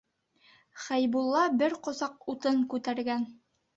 Хәйбулла 0.85 1.43
бер 1.59 1.75
ҡосаҡ 1.89 2.29
утын 2.35 2.67
күтәргән. 2.73 3.29